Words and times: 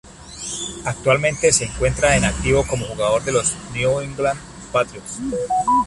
Actualmente 0.83 1.51
se 1.53 1.65
encuentra 1.65 2.17
en 2.17 2.25
activo 2.25 2.65
como 2.67 2.87
jugador 2.87 3.23
de 3.23 3.33
los 3.33 3.53
New 3.71 3.99
England 3.99 4.39
Patriots. 4.71 5.19